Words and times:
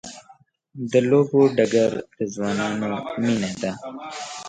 د 0.91 0.93
لوبو 1.09 1.41
ډګر 1.55 1.91
د 2.17 2.19
ځوانانو 2.33 2.89
مینه 3.23 3.51
ده. 3.61 3.71